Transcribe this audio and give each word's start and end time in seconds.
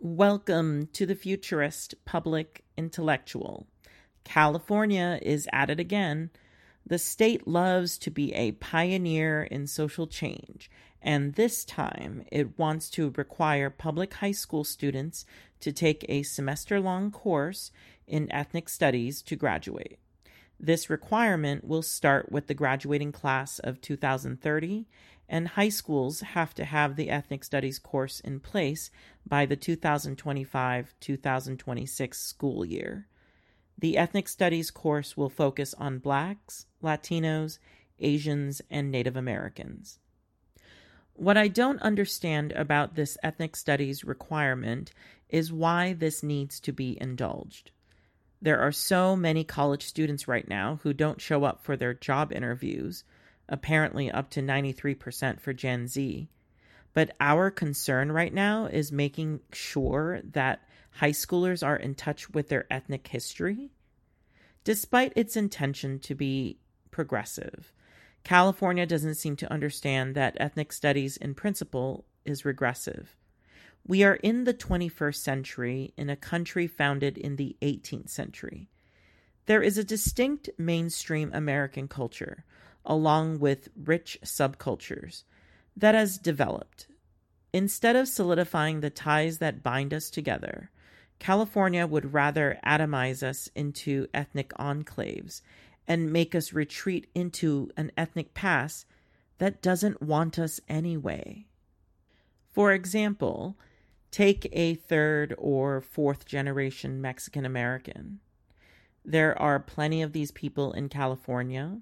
Welcome 0.00 0.90
to 0.92 1.06
the 1.06 1.16
futurist 1.16 1.96
public 2.04 2.62
intellectual. 2.76 3.66
California 4.22 5.18
is 5.20 5.48
at 5.52 5.70
it 5.70 5.80
again. 5.80 6.30
The 6.86 7.00
state 7.00 7.48
loves 7.48 7.98
to 7.98 8.10
be 8.12 8.32
a 8.32 8.52
pioneer 8.52 9.42
in 9.42 9.66
social 9.66 10.06
change, 10.06 10.70
and 11.02 11.34
this 11.34 11.64
time 11.64 12.24
it 12.30 12.56
wants 12.56 12.90
to 12.90 13.12
require 13.16 13.70
public 13.70 14.14
high 14.14 14.30
school 14.30 14.62
students 14.62 15.26
to 15.58 15.72
take 15.72 16.06
a 16.08 16.22
semester 16.22 16.78
long 16.78 17.10
course 17.10 17.72
in 18.06 18.30
ethnic 18.30 18.68
studies 18.68 19.20
to 19.22 19.34
graduate. 19.34 19.98
This 20.60 20.90
requirement 20.90 21.64
will 21.64 21.82
start 21.82 22.32
with 22.32 22.48
the 22.48 22.54
graduating 22.54 23.12
class 23.12 23.58
of 23.60 23.80
2030 23.80 24.86
and 25.28 25.48
high 25.48 25.68
schools 25.68 26.20
have 26.20 26.54
to 26.54 26.64
have 26.64 26.96
the 26.96 27.10
ethnic 27.10 27.44
studies 27.44 27.78
course 27.78 28.20
in 28.20 28.40
place 28.40 28.90
by 29.26 29.44
the 29.44 29.56
2025 29.56 30.94
2026 30.98 32.18
school 32.18 32.64
year. 32.64 33.06
The 33.76 33.96
ethnic 33.96 34.28
studies 34.28 34.70
course 34.70 35.16
will 35.16 35.28
focus 35.28 35.74
on 35.74 35.98
blacks, 35.98 36.66
Latinos, 36.82 37.58
Asians, 38.00 38.60
and 38.70 38.90
Native 38.90 39.16
Americans. 39.16 40.00
What 41.12 41.36
I 41.36 41.48
don't 41.48 41.82
understand 41.82 42.52
about 42.52 42.94
this 42.94 43.18
ethnic 43.22 43.54
studies 43.54 44.04
requirement 44.04 44.92
is 45.28 45.52
why 45.52 45.92
this 45.92 46.22
needs 46.22 46.58
to 46.60 46.72
be 46.72 46.96
indulged. 47.00 47.70
There 48.40 48.60
are 48.60 48.72
so 48.72 49.16
many 49.16 49.42
college 49.42 49.84
students 49.84 50.28
right 50.28 50.46
now 50.46 50.78
who 50.82 50.92
don't 50.92 51.20
show 51.20 51.44
up 51.44 51.64
for 51.64 51.76
their 51.76 51.94
job 51.94 52.32
interviews 52.32 53.04
apparently 53.48 54.10
up 54.10 54.30
to 54.30 54.42
93% 54.42 55.40
for 55.40 55.52
Gen 55.52 55.88
Z. 55.88 56.28
But 56.94 57.16
our 57.20 57.50
concern 57.50 58.12
right 58.12 58.32
now 58.32 58.66
is 58.66 58.92
making 58.92 59.40
sure 59.52 60.20
that 60.32 60.62
high 60.92 61.12
schoolers 61.12 61.66
are 61.66 61.76
in 61.76 61.94
touch 61.94 62.30
with 62.30 62.48
their 62.48 62.66
ethnic 62.70 63.06
history. 63.08 63.70
Despite 64.64 65.12
its 65.16 65.36
intention 65.36 65.98
to 66.00 66.14
be 66.14 66.58
progressive, 66.90 67.72
California 68.24 68.84
doesn't 68.84 69.14
seem 69.14 69.36
to 69.36 69.52
understand 69.52 70.14
that 70.14 70.36
ethnic 70.38 70.72
studies 70.72 71.16
in 71.16 71.34
principle 71.34 72.04
is 72.24 72.44
regressive. 72.44 73.16
We 73.86 74.04
are 74.04 74.16
in 74.16 74.44
the 74.44 74.54
21st 74.54 75.16
century 75.16 75.94
in 75.96 76.10
a 76.10 76.16
country 76.16 76.66
founded 76.66 77.16
in 77.16 77.36
the 77.36 77.56
18th 77.62 78.10
century. 78.10 78.68
There 79.46 79.62
is 79.62 79.78
a 79.78 79.84
distinct 79.84 80.50
mainstream 80.58 81.30
American 81.32 81.88
culture 81.88 82.44
along 82.88 83.38
with 83.38 83.68
rich 83.76 84.18
subcultures, 84.24 85.22
that 85.76 85.94
has 85.94 86.18
developed. 86.18 86.88
Instead 87.52 87.94
of 87.94 88.08
solidifying 88.08 88.80
the 88.80 88.90
ties 88.90 89.38
that 89.38 89.62
bind 89.62 89.94
us 89.94 90.10
together, 90.10 90.70
California 91.18 91.86
would 91.86 92.12
rather 92.12 92.58
atomize 92.64 93.22
us 93.22 93.48
into 93.54 94.06
ethnic 94.14 94.50
enclaves 94.54 95.42
and 95.86 96.12
make 96.12 96.34
us 96.34 96.52
retreat 96.52 97.08
into 97.14 97.70
an 97.76 97.92
ethnic 97.96 98.34
past 98.34 98.86
that 99.38 99.62
doesn't 99.62 100.02
want 100.02 100.38
us 100.38 100.60
anyway. 100.68 101.46
For 102.50 102.72
example, 102.72 103.56
take 104.10 104.48
a 104.52 104.74
third 104.74 105.34
or 105.38 105.80
fourth 105.80 106.26
generation 106.26 107.00
Mexican 107.00 107.44
American. 107.44 108.20
There 109.04 109.40
are 109.40 109.60
plenty 109.60 110.02
of 110.02 110.12
these 110.12 110.30
people 110.30 110.72
in 110.72 110.88
California, 110.88 111.80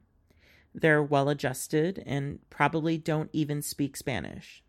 they're 0.76 1.02
well 1.02 1.30
adjusted 1.30 2.02
and 2.04 2.38
probably 2.50 2.98
don't 2.98 3.30
even 3.32 3.62
speak 3.62 3.96
Spanish. 3.96 4.62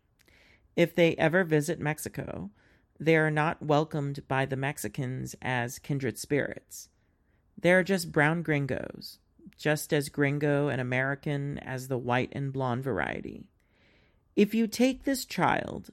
If 0.74 0.94
they 0.94 1.14
ever 1.16 1.44
visit 1.44 1.78
Mexico, 1.78 2.50
they 2.98 3.16
are 3.16 3.30
not 3.30 3.62
welcomed 3.62 4.26
by 4.26 4.46
the 4.46 4.56
Mexicans 4.56 5.36
as 5.42 5.78
kindred 5.78 6.18
spirits. 6.18 6.88
They're 7.60 7.82
just 7.82 8.10
brown 8.10 8.42
gringos, 8.42 9.18
just 9.58 9.92
as 9.92 10.08
gringo 10.08 10.68
and 10.68 10.80
American 10.80 11.58
as 11.58 11.88
the 11.88 11.98
white 11.98 12.32
and 12.32 12.52
blonde 12.54 12.84
variety. 12.84 13.44
If 14.38 14.54
you 14.54 14.68
take 14.68 15.02
this 15.02 15.24
child 15.24 15.90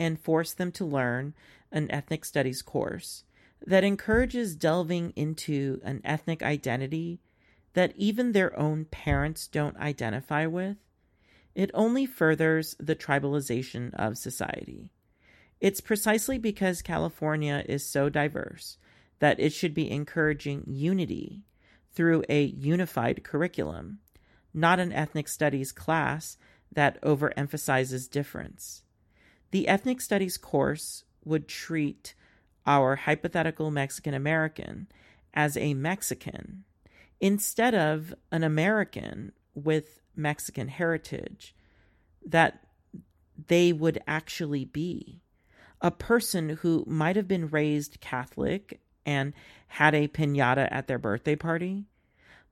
and 0.00 0.18
force 0.18 0.52
them 0.52 0.72
to 0.72 0.84
learn 0.84 1.32
an 1.70 1.88
ethnic 1.92 2.24
studies 2.24 2.60
course 2.60 3.22
that 3.64 3.84
encourages 3.84 4.56
delving 4.56 5.12
into 5.14 5.80
an 5.84 6.00
ethnic 6.04 6.42
identity 6.42 7.20
that 7.74 7.94
even 7.94 8.32
their 8.32 8.58
own 8.58 8.86
parents 8.86 9.46
don't 9.46 9.76
identify 9.76 10.44
with, 10.44 10.76
it 11.54 11.70
only 11.72 12.04
furthers 12.04 12.74
the 12.80 12.96
tribalization 12.96 13.94
of 13.94 14.18
society. 14.18 14.90
It's 15.60 15.80
precisely 15.80 16.36
because 16.36 16.82
California 16.82 17.64
is 17.68 17.86
so 17.86 18.08
diverse 18.08 18.76
that 19.20 19.38
it 19.38 19.52
should 19.52 19.72
be 19.72 19.88
encouraging 19.88 20.64
unity 20.66 21.44
through 21.92 22.24
a 22.28 22.42
unified 22.42 23.22
curriculum, 23.22 24.00
not 24.52 24.80
an 24.80 24.92
ethnic 24.92 25.28
studies 25.28 25.70
class 25.70 26.36
that 26.74 27.00
overemphasizes 27.02 28.10
difference. 28.10 28.82
The 29.50 29.68
ethnic 29.68 30.00
studies 30.00 30.36
course 30.36 31.04
would 31.24 31.48
treat 31.48 32.14
our 32.66 32.96
hypothetical 32.96 33.70
Mexican 33.70 34.14
American 34.14 34.88
as 35.32 35.56
a 35.56 35.74
Mexican 35.74 36.64
instead 37.20 37.74
of 37.74 38.14
an 38.30 38.42
American 38.44 39.32
with 39.54 40.00
Mexican 40.16 40.68
heritage 40.68 41.54
that 42.24 42.66
they 43.46 43.72
would 43.72 44.00
actually 44.06 44.64
be. 44.64 45.20
A 45.80 45.90
person 45.90 46.50
who 46.60 46.84
might 46.86 47.16
have 47.16 47.28
been 47.28 47.48
raised 47.48 48.00
Catholic 48.00 48.80
and 49.04 49.34
had 49.68 49.94
a 49.94 50.08
pinata 50.08 50.68
at 50.70 50.86
their 50.86 50.98
birthday 50.98 51.36
party, 51.36 51.84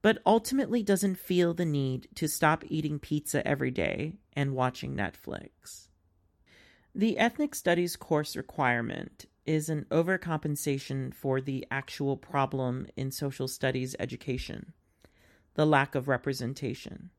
but 0.02 0.18
ultimately 0.26 0.82
doesn't 0.82 1.14
feel 1.14 1.54
the 1.54 1.64
need 1.64 2.08
to 2.16 2.28
stop 2.28 2.64
eating 2.66 2.98
pizza 2.98 3.46
every 3.46 3.70
day 3.70 4.14
and 4.34 4.54
watching 4.54 4.96
Netflix. 4.96 5.88
The 6.94 7.16
ethnic 7.16 7.54
studies 7.54 7.96
course 7.96 8.36
requirement 8.36 9.26
is 9.46 9.68
an 9.68 9.86
overcompensation 9.90 11.14
for 11.14 11.40
the 11.40 11.66
actual 11.70 12.16
problem 12.16 12.86
in 12.96 13.10
social 13.10 13.48
studies 13.48 13.96
education 13.98 14.72
the 15.54 15.66
lack 15.66 15.94
of 15.94 16.08
representation. 16.08 17.10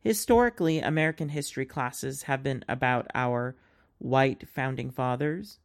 Historically, 0.00 0.80
American 0.80 1.30
history 1.30 1.64
classes 1.64 2.24
have 2.24 2.42
been 2.42 2.64
about 2.68 3.06
our 3.14 3.56
white 3.98 4.46
founding 4.48 4.90
fathers, 4.90 5.58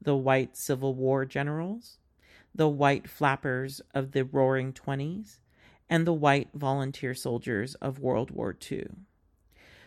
the 0.00 0.16
white 0.16 0.56
Civil 0.56 0.94
War 0.94 1.26
generals, 1.26 1.98
the 2.54 2.68
white 2.68 3.08
flappers 3.08 3.80
of 3.94 4.12
the 4.12 4.24
Roaring 4.24 4.72
Twenties, 4.72 5.40
and 5.90 6.06
the 6.06 6.14
white 6.14 6.48
volunteer 6.54 7.14
soldiers 7.14 7.74
of 7.74 7.98
World 7.98 8.30
War 8.30 8.56
II. 8.70 8.86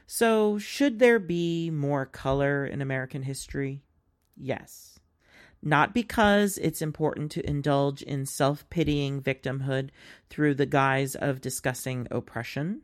So, 0.05 0.59
should 0.59 0.99
there 0.99 1.17
be 1.17 1.71
more 1.71 2.05
color 2.05 2.63
in 2.67 2.81
American 2.81 3.23
history? 3.23 3.81
Yes 4.37 4.93
not 5.63 5.93
because 5.93 6.57
it's 6.57 6.81
important 6.81 7.31
to 7.31 7.49
indulge 7.49 8.01
in 8.01 8.25
self 8.25 8.69
pitying 8.69 9.21
victimhood 9.21 9.89
through 10.29 10.55
the 10.55 10.65
guise 10.65 11.15
of 11.15 11.41
discussing 11.41 12.07
oppression, 12.11 12.81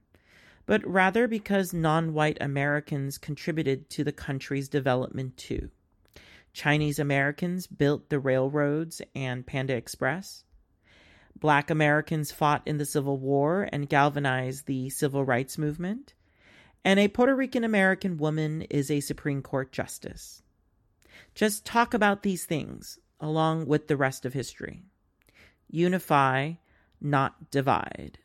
but 0.65 0.85
rather 0.87 1.27
because 1.27 1.73
non 1.73 2.13
white 2.13 2.37
Americans 2.39 3.17
contributed 3.17 3.89
to 3.89 4.03
the 4.03 4.13
country's 4.13 4.69
development 4.69 5.35
too. 5.35 5.69
Chinese 6.53 6.99
Americans 6.99 7.67
built 7.67 8.09
the 8.09 8.19
railroads 8.19 9.01
and 9.13 9.45
Panda 9.45 9.75
Express. 9.75 10.45
Black 11.39 11.69
Americans 11.69 12.31
fought 12.31 12.61
in 12.65 12.77
the 12.77 12.85
Civil 12.85 13.17
War 13.17 13.67
and 13.71 13.89
galvanized 13.89 14.65
the 14.65 14.89
civil 14.89 15.23
rights 15.23 15.57
movement. 15.57 16.13
And 16.83 16.99
a 16.99 17.07
Puerto 17.07 17.35
Rican 17.35 17.63
American 17.63 18.17
woman 18.17 18.63
is 18.63 18.89
a 18.89 18.99
Supreme 18.99 19.41
Court 19.41 19.71
justice. 19.71 20.41
Just 21.35 21.65
talk 21.65 21.93
about 21.93 22.23
these 22.23 22.45
things 22.45 22.99
along 23.19 23.67
with 23.67 23.87
the 23.87 23.97
rest 23.97 24.25
of 24.25 24.33
history. 24.33 24.83
Unify, 25.69 26.53
not 27.01 27.51
divide. 27.51 28.19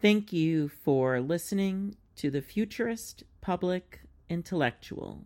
Thank 0.00 0.32
you 0.32 0.68
for 0.68 1.20
listening 1.20 1.96
to 2.16 2.30
the 2.30 2.42
Futurist 2.42 3.24
Public 3.40 4.00
Intellectual. 4.28 5.24